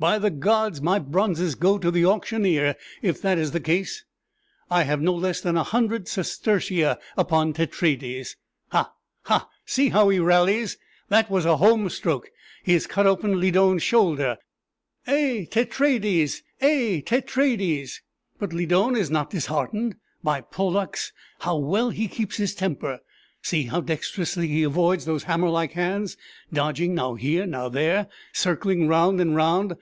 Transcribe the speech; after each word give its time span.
"By 0.00 0.20
the 0.20 0.30
gods! 0.30 0.80
my 0.80 1.00
bronzes 1.00 1.56
go 1.56 1.76
to 1.76 1.90
the 1.90 2.04
auctioneer 2.06 2.76
if 3.02 3.20
that 3.20 3.36
is 3.36 3.50
the 3.50 3.58
case. 3.58 4.04
I 4.70 4.84
have 4.84 5.00
no 5.00 5.12
less 5.12 5.40
than 5.40 5.56
a 5.56 5.64
hundred 5.64 6.06
sestertia 6.06 6.98
upon 7.16 7.52
Tetraides. 7.52 8.36
Ha, 8.68 8.92
ha! 9.22 9.48
see 9.66 9.88
how 9.88 10.08
he 10.08 10.20
rallies! 10.20 10.78
That 11.08 11.28
was 11.28 11.44
a 11.44 11.56
home 11.56 11.88
stroke: 11.90 12.30
he 12.62 12.74
has 12.74 12.86
cut 12.86 13.08
open 13.08 13.40
Lydon's 13.40 13.82
shoulder. 13.82 14.36
A 15.08 15.46
Tetraides! 15.50 16.44
a 16.62 17.02
Tetraides!" 17.02 18.00
"But 18.38 18.52
Lydon 18.52 18.94
is 18.94 19.10
not 19.10 19.30
disheartened. 19.30 19.96
By 20.22 20.42
Pollux! 20.42 21.12
how 21.40 21.56
well 21.56 21.90
he 21.90 22.06
keeps 22.06 22.36
his 22.36 22.54
temper! 22.54 23.00
See 23.42 23.64
how 23.64 23.80
dextrously 23.80 24.46
he 24.46 24.62
avoids 24.62 25.06
those 25.06 25.24
hammer 25.24 25.48
like 25.50 25.72
hands! 25.72 26.16
dodging 26.52 26.94
now 26.94 27.14
here, 27.14 27.46
now 27.46 27.68
there 27.68 28.08
circling 28.32 28.86
round 28.86 29.20
and 29.20 29.34
round. 29.34 29.74